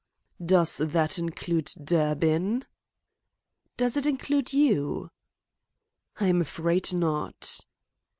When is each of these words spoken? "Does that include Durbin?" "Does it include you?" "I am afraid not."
"Does 0.43 0.77
that 0.77 1.19
include 1.19 1.71
Durbin?" 1.83 2.65
"Does 3.77 3.97
it 3.97 4.07
include 4.07 4.51
you?" 4.51 5.11
"I 6.19 6.25
am 6.25 6.41
afraid 6.41 6.91
not." 6.91 7.59